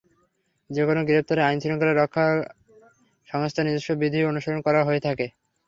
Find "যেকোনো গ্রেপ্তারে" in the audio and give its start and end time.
0.69-1.41